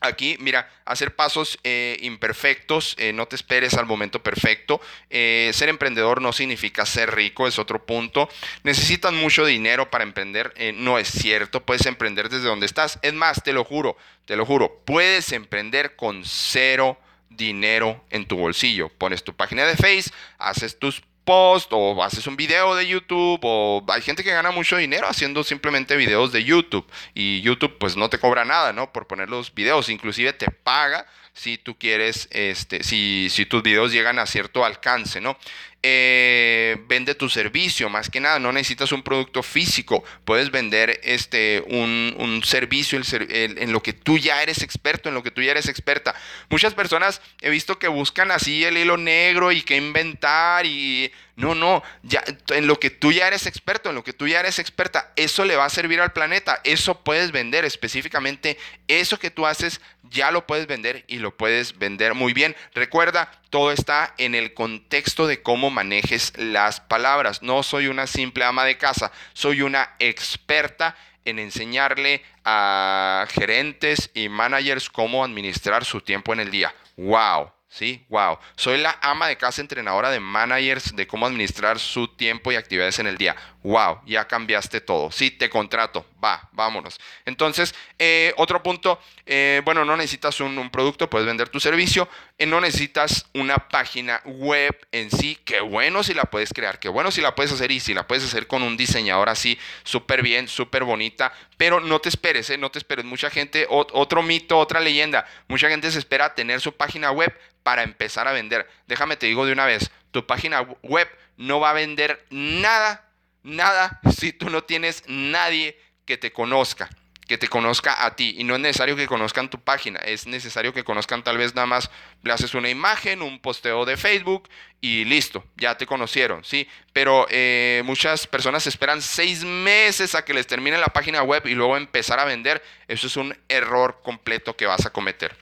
[0.02, 4.82] Aquí, mira, hacer pasos eh, imperfectos, eh, no te esperes al momento perfecto.
[5.10, 8.30] Eh, ser emprendedor no significa ser rico, es otro punto.
[8.64, 13.00] Necesitan mucho dinero para emprender, no es cierto, puedes emprender desde donde estás.
[13.02, 18.38] Es más, te lo juro, te lo juro, puedes emprender con cero dinero en tu
[18.38, 18.90] bolsillo.
[18.90, 23.84] Pones tu página de Face, haces tus post o haces un video de YouTube o
[23.90, 28.10] hay gente que gana mucho dinero haciendo simplemente videos de YouTube y YouTube pues no
[28.10, 28.94] te cobra nada, ¿no?
[28.94, 33.92] Por poner los videos, inclusive te paga si tú quieres, este, si, si tus videos
[33.92, 35.38] llegan a cierto alcance, ¿no?
[35.84, 41.64] Eh, vende tu servicio, más que nada, no necesitas un producto físico, puedes vender este,
[41.68, 45.68] un, servicio en lo que tú ya eres experto, en lo que tú ya eres
[45.68, 46.16] experta.
[46.50, 51.54] Muchas personas he visto que buscan así el hilo negro y que inventar y No,
[51.54, 54.58] no, ya en lo que tú ya eres experto, en lo que tú ya eres
[54.58, 59.46] experta, eso le va a servir al planeta, eso puedes vender específicamente, eso que tú
[59.46, 62.56] haces ya lo puedes vender y lo puedes vender muy bien.
[62.74, 67.42] Recuerda, todo está en el contexto de cómo manejes las palabras.
[67.42, 70.96] No soy una simple ama de casa, soy una experta
[71.26, 76.74] en enseñarle a gerentes y managers cómo administrar su tiempo en el día.
[76.96, 77.55] ¡Wow!
[77.76, 78.40] Sí, wow.
[78.56, 83.00] Soy la ama de casa entrenadora de managers de cómo administrar su tiempo y actividades
[83.00, 83.36] en el día.
[83.66, 85.12] Wow, ya cambiaste todo.
[85.12, 86.06] Sí, te contrato.
[86.24, 87.00] Va, vámonos.
[87.26, 92.08] Entonces, eh, otro punto, eh, bueno, no necesitas un, producto, puedes vender tu servicio.
[92.38, 95.40] Eh, no necesitas una página web en sí.
[95.44, 98.06] Qué bueno si la puedes crear, qué bueno si la puedes hacer y si la
[98.06, 101.34] puedes hacer con un diseñador así, súper bien, súper bonita.
[101.58, 103.04] Pero no te esperes, no te esperes.
[103.04, 105.26] Mucha gente, otro mito, otra leyenda.
[105.48, 108.70] Mucha gente se espera tener su página web para empezar a vender.
[108.86, 113.05] Déjame te digo de una vez, tu página web no va a vender nada,
[113.46, 116.90] nada si tú no tienes nadie que te conozca
[117.28, 118.36] que te conozca a ti.
[118.38, 121.68] Y no es necesario que conozcan tu página, es necesario que conozcan tal vez nada
[121.68, 121.90] más,
[122.24, 124.50] le haces una imagen, un posteo de Facebook
[124.82, 126.68] y listo, ya te conocieron, ¿sí?
[126.94, 131.56] Pero eh, muchas personas esperan seis meses a que les termine la página web y
[131.56, 132.64] luego empezar a vender.
[132.88, 135.36] Eso es un error completo que vas a cometer.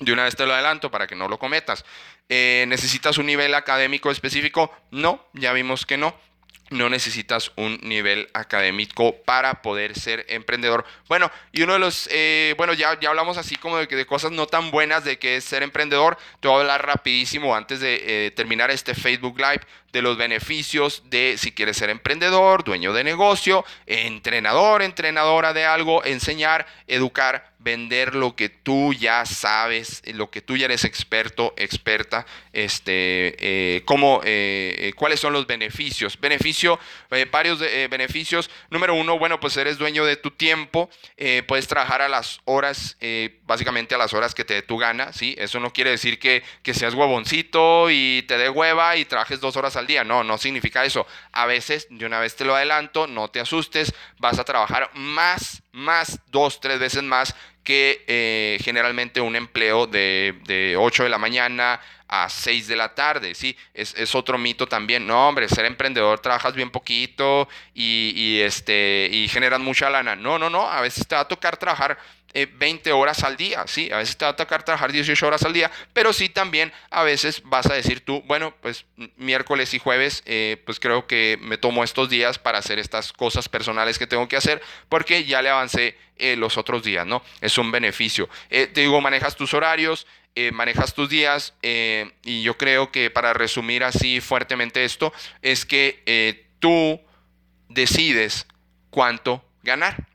[0.00, 1.84] De una vez te lo adelanto para que no lo cometas.
[2.28, 4.74] Eh, ¿Necesitas un nivel académico específico?
[4.90, 6.16] No, ya vimos que no
[6.70, 10.84] no necesitas un nivel académico para poder ser emprendedor.
[11.08, 14.30] Bueno, y uno de los, eh, bueno, ya, ya hablamos así como de, de, cosas
[14.30, 16.16] no tan buenas de que es ser emprendedor.
[16.38, 21.02] Te voy a hablar rapidísimo antes de eh, terminar este Facebook Live de los beneficios
[21.06, 28.14] de si quieres ser emprendedor, dueño de negocio, entrenador, entrenadora de algo, enseñar, educar, vender
[28.14, 34.22] lo que tú ya sabes, lo que tú ya eres experto, experta, este, eh, cómo,
[34.24, 36.18] eh, eh, cuáles son los beneficios.
[36.18, 36.80] Beneficio,
[37.30, 38.50] varios beneficios.
[38.70, 40.88] Número uno, bueno, pues eres dueño de tu tiempo,
[41.46, 42.96] puedes trabajar a las horas,
[43.44, 45.34] básicamente a las horas que te dé tu gana, ¿sí?
[45.38, 49.56] Eso no quiere decir que, que seas huevoncito y te dé hueva y trabajes dos
[49.56, 50.04] horas al día.
[50.04, 51.06] No, no significa eso.
[51.32, 55.62] A veces, de una vez te lo adelanto, no te asustes, vas a trabajar más,
[55.72, 61.18] más, dos, tres veces más que eh, generalmente un empleo de, de 8 de la
[61.18, 63.56] mañana a 6 de la tarde, ¿sí?
[63.72, 65.06] Es, es, otro mito también.
[65.06, 70.16] No, hombre, ser emprendedor trabajas bien poquito y, y, este, y generas mucha lana.
[70.16, 71.98] No, no, no, a veces te va a tocar trabajar
[72.32, 73.90] 20 eh, horas al día, ¿sí?
[73.92, 77.02] A veces te va a tocar trabajar 18 horas al día, pero sí también a
[77.02, 78.84] veces vas a decir tú, bueno, pues
[79.16, 83.48] miércoles y jueves, eh, pues creo que me tomo estos días para hacer estas cosas
[83.48, 87.22] personales que tengo que hacer, porque ya le avancé eh, los otros días, ¿no?
[87.40, 88.28] Es un beneficio.
[88.48, 90.06] te digo, manejas tus horarios,
[90.52, 95.12] manejas tus días, y yo creo que para resumir así fuertemente esto,
[95.42, 97.00] es que tú
[97.68, 98.46] decides
[98.90, 100.10] cuánto ganar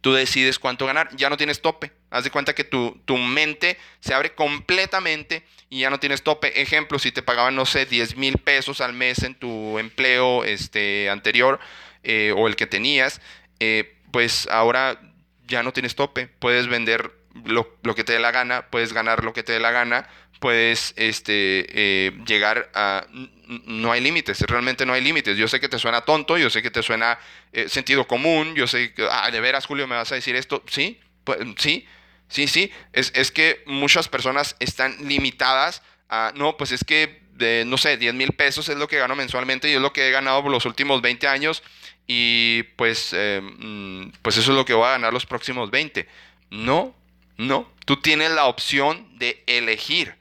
[0.00, 1.92] tú decides cuánto ganar, ya no tienes tope.
[2.10, 6.60] Haz de cuenta que tu, tu, mente se abre completamente y ya no tienes tope.
[6.60, 11.10] Ejemplo, si te pagaban, no sé, 10 mil pesos al mes en tu empleo este,
[11.10, 11.60] anterior
[12.02, 13.20] eh, o el que tenías,
[13.60, 15.00] eh, pues ahora
[15.46, 16.26] ya no tienes tope.
[16.26, 19.60] Puedes vender lo, lo, que te dé la gana, puedes ganar lo que te dé
[19.60, 20.08] la gana,
[20.40, 23.06] puedes este, eh, llegar a
[23.66, 25.36] no hay límites, realmente no hay límites.
[25.36, 27.18] Yo sé que te suena tonto, yo sé que te suena
[27.52, 30.62] eh, sentido común, yo sé que, ah, de veras, Julio, me vas a decir esto.
[30.68, 31.86] Sí, pues, sí,
[32.28, 32.72] sí, sí.
[32.92, 37.96] Es, es, que muchas personas están limitadas a, no, pues es que, de, no sé,
[37.96, 40.52] 10 mil pesos es lo que gano mensualmente y es lo que he ganado por
[40.52, 41.62] los últimos 20 años
[42.06, 46.06] y pues, eh, mm, pues eso es lo que voy a ganar los próximos 20.
[46.50, 46.94] No,
[47.40, 47.70] no.
[47.86, 50.14] Tú tienes la opción de elegir.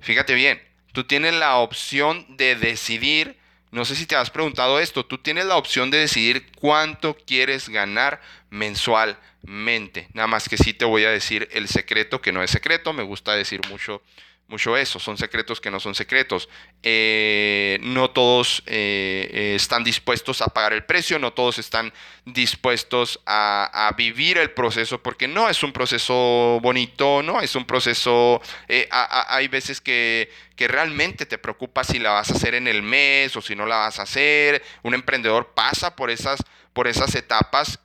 [0.00, 0.60] Fíjate bien,
[0.92, 3.36] tú tienes la opción de decidir,
[3.70, 7.68] no sé si te has preguntado esto, tú tienes la opción de decidir cuánto quieres
[7.68, 10.08] ganar mensualmente.
[10.14, 13.02] Nada más que sí te voy a decir el secreto, que no es secreto, me
[13.02, 14.02] gusta decir mucho
[14.48, 16.48] mucho eso, son secretos que no son secretos.
[16.82, 21.92] Eh, no todos eh, eh, están dispuestos a pagar el precio, no todos están
[22.24, 28.40] dispuestos a, vivir el proceso, porque no es un proceso bonito, no es un proceso,
[28.68, 33.36] hay veces que, que, realmente te preocupa si la vas a hacer en el mes
[33.36, 34.62] o si no la vas a hacer.
[34.82, 36.40] Un emprendedor pasa por esas
[36.72, 37.80] por esas etapas,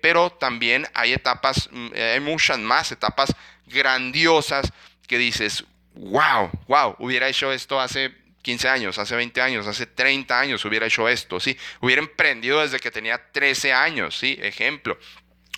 [0.00, 3.34] pero también hay etapas, mm, hay muchas más etapas
[3.66, 4.72] grandiosas
[5.06, 10.38] que dices, wow, wow, hubiera hecho esto hace 15 años, hace 20 años, hace 30
[10.38, 11.56] años hubiera hecho esto, ¿sí?
[11.80, 14.38] Hubiera emprendido desde que tenía 13 años, ¿sí?
[14.42, 14.98] Ejemplo.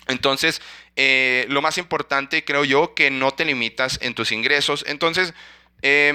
[0.07, 0.61] Entonces,
[0.95, 4.85] eh, lo más importante creo yo que no te limitas en tus ingresos.
[4.87, 5.33] Entonces,
[5.81, 6.13] eh,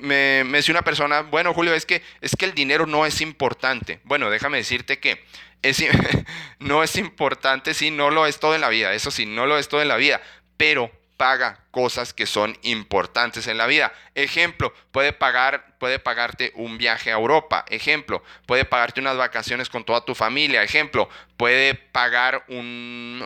[0.00, 3.20] me, me decía una persona, bueno, Julio, es que, es que el dinero no es
[3.20, 4.00] importante.
[4.04, 5.24] Bueno, déjame decirte que
[5.62, 5.84] es,
[6.58, 9.58] no es importante, sí, no lo es todo en la vida, eso sí, no lo
[9.58, 10.20] es todo en la vida,
[10.56, 10.90] pero
[11.22, 13.92] paga cosas que son importantes en la vida.
[14.16, 17.64] Ejemplo, puede pagar, puede pagarte un viaje a Europa.
[17.68, 20.62] Ejemplo, puede pagarte unas vacaciones con toda tu familia.
[20.62, 23.20] Ejemplo, puede pagar un,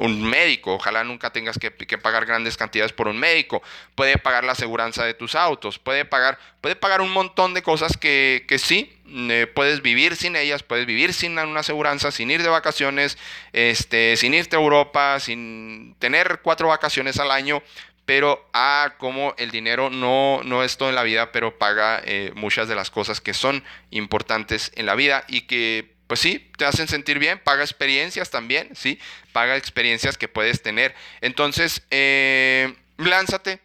[0.00, 0.74] un, médico.
[0.74, 3.62] Ojalá nunca tengas que, pagar grandes cantidades por un médico.
[3.94, 5.78] Puede pagar la aseguranza de tus autos.
[5.78, 10.34] Puede pagar, puede pagar un montón de cosas que, que sí, eh, puedes vivir sin
[10.34, 13.16] ellas, puedes vivir sin una aseguranza, sin ir de vacaciones,
[13.52, 17.62] este, sin irte a Europa, sin tener cuatro vacaciones al año,
[18.04, 22.32] pero ah, como el dinero no, no es todo en la vida, pero paga eh,
[22.34, 26.66] muchas de las cosas que son importantes en la vida y que, pues sí, te
[26.66, 28.98] hacen sentir bien, paga experiencias también, sí,
[29.32, 30.94] paga experiencias que puedes tener.
[31.20, 33.60] Entonces, eh, lánzate,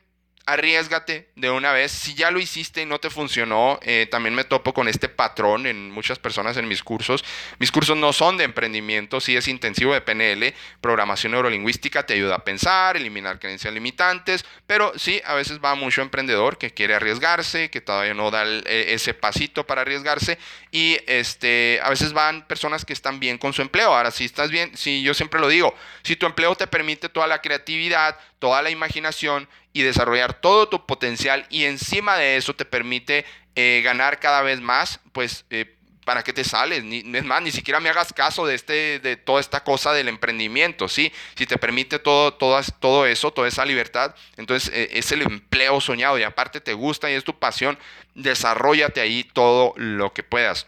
[0.45, 1.91] arriesgate de una vez.
[1.91, 5.67] Si ya lo hiciste y no te funcionó, eh, también me topo con este patrón
[5.67, 7.23] en muchas personas en mis cursos.
[7.59, 12.35] Mis cursos no son de emprendimiento, sí es intensivo de PNL, programación neurolingüística, te ayuda
[12.35, 17.69] a pensar, eliminar creencias limitantes, pero sí, a veces va mucho emprendedor que quiere arriesgarse,
[17.69, 20.37] que todavía no da e, ese pasito para arriesgarse
[20.71, 23.93] y este, a veces van personas que están bien con su empleo.
[23.93, 27.27] Ahora, si estás bien, si yo siempre lo digo, si tu empleo te permite toda
[27.27, 32.65] la creatividad, toda la imaginación y desarrollar todo tu potencial y encima de eso te
[32.65, 33.25] permite
[33.55, 35.75] eh, ganar cada vez más, pues eh,
[36.05, 36.83] ¿para qué te sales?
[36.83, 40.07] Ni, es más, ni siquiera me hagas caso de, este, de toda esta cosa del
[40.07, 41.11] emprendimiento, ¿sí?
[41.35, 46.17] Si te permite todo, todo eso, toda esa libertad, entonces eh, es el empleo soñado
[46.17, 47.77] y aparte te gusta y es tu pasión,
[48.15, 50.67] desarrollate ahí todo lo que puedas.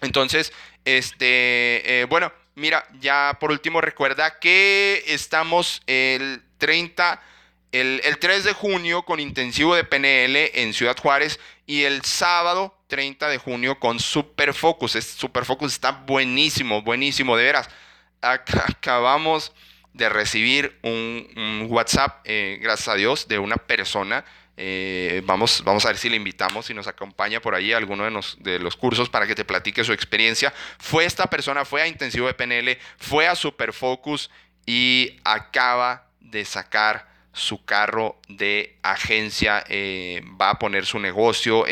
[0.00, 0.52] Entonces,
[0.86, 7.20] este, bueno, mira, ya por último recuerda que estamos el 30
[7.72, 13.28] el, 3 de junio con intensivo de PNL en Ciudad Juárez y el sábado 30
[13.28, 14.92] de junio con Super Focus.
[14.92, 17.68] Super Focus está buenísimo, buenísimo, de veras.
[18.22, 19.52] acabamos
[19.92, 24.24] de recibir un, WhatsApp, eh, gracias a Dios, de una persona.
[24.56, 28.04] Eh, vamos, vamos a ver si le invitamos, si nos acompaña por ahí a alguno
[28.04, 30.52] de los, de los cursos para que te platique su experiencia.
[30.78, 34.28] Fue esta persona, fue a intensivo de PNL, fue a Super Focus
[34.66, 41.64] y acaba de sacar su carro de agencia, eh, va a poner su negocio,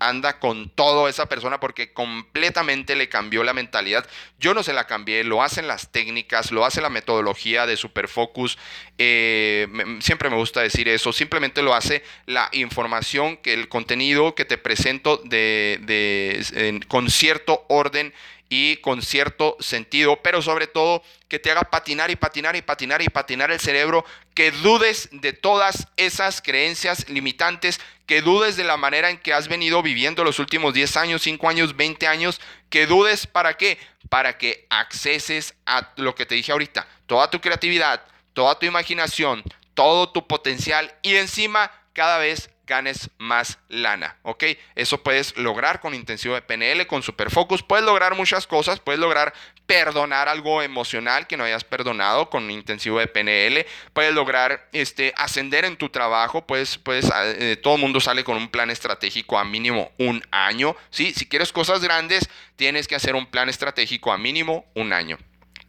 [0.00, 4.08] anda con todo esa persona porque completamente le cambió la mentalidad.
[4.40, 8.58] Yo no se la cambié, lo hacen las técnicas, lo hace la metodología de Superfocus.
[8.98, 9.68] Eh,
[10.00, 14.58] siempre me gusta decir eso, simplemente lo hace la información, que el contenido que te
[14.58, 18.12] presento de, con cierto orden
[18.48, 23.02] y con cierto sentido, pero sobre todo que te haga patinar y patinar y patinar
[23.02, 28.76] y patinar el cerebro, que dudes de todas esas creencias limitantes, que dudes de la
[28.76, 32.40] manera en que has venido viviendo los últimos 10 años, 5 años, 20 años,
[32.70, 33.78] que dudes para qué?
[34.08, 39.42] Para que acceses a lo que te dije ahorita, toda tu creatividad, toda tu imaginación,
[39.74, 44.44] todo tu potencial y encima cada vez ganes más lana, ¿ok?
[44.76, 49.34] Eso puedes lograr con intensivo de PNL, con Superfocus, puedes lograr muchas cosas, puedes lograr
[49.66, 55.64] perdonar algo emocional que no hayas perdonado con intensivo de PNL, puedes lograr este, ascender
[55.64, 59.44] en tu trabajo, puedes, puedes eh, todo el mundo sale con un plan estratégico a
[59.44, 61.12] mínimo un año, ¿sí?
[61.14, 65.18] Si quieres cosas grandes, tienes que hacer un plan estratégico a mínimo un año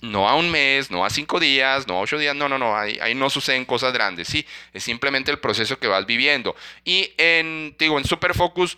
[0.02, 2.76] no a un mes, no a cinco días, no a ocho días, no, no, no,
[2.78, 6.56] ahí, ahí, no suceden cosas grandes, sí, es simplemente el proceso que vas viviendo.
[6.86, 8.78] Y en, digo, en Superfocus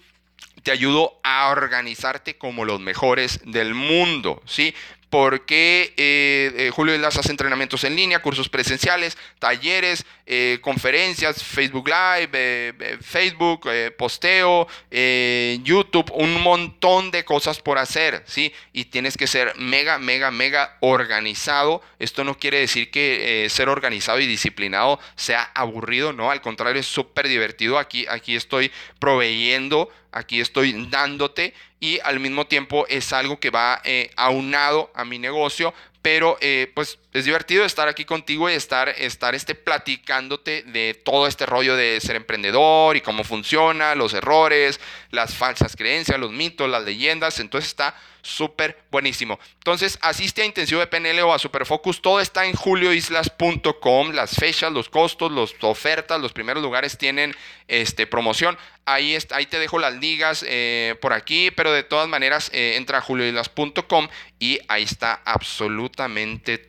[0.63, 4.73] te ayudo a organizarte como los mejores del mundo, ¿sí?
[5.11, 12.97] Porque eh, eh, Julio hace entrenamientos en línea, cursos presenciales, talleres, eh, conferencias, Facebook Live,
[13.01, 18.53] Facebook, posteo, YouTube, un montón de cosas por hacer, ¿sí?
[18.71, 21.81] Y tienes que ser mega, mega, mega organizado.
[21.99, 26.87] Esto no quiere decir que ser organizado y disciplinado sea aburrido, no, al contrario, es
[26.87, 27.77] súper divertido.
[27.77, 33.81] Aquí, aquí estoy proveyendo aquí estoy dándote y al mismo tiempo es algo que va
[33.83, 38.89] eh, aunado a mi negocio, pero eh, pues es divertido estar aquí contigo y estar,
[38.89, 44.79] estar este, platicándote de todo este rollo de ser emprendedor y cómo funciona, los errores,
[45.11, 49.39] las falsas creencias, los mitos, las leyendas, entonces está súper buenísimo.
[49.55, 52.03] Entonces, asiste a Intensivo de PNL o a Superfocus.
[52.03, 54.11] Todo está en julioislas.com.
[54.11, 57.35] Las fechas, los costos, las ofertas, los primeros lugares tienen
[57.67, 58.59] este, promoción.
[58.85, 62.75] Ahí, está, ahí te dejo las ligas eh, por aquí, pero de todas maneras eh,
[62.77, 64.07] entra a julioislas.com
[64.39, 65.90] y ahí está absolutamente